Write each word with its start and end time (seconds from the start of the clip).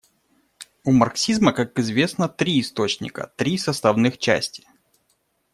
У 0.83 0.91
марксизма, 0.91 1.53
как 1.53 1.77
известно, 1.77 2.27
три 2.27 2.59
источника, 2.59 3.31
три 3.37 3.59
составных 3.59 4.17
части. 4.17 4.67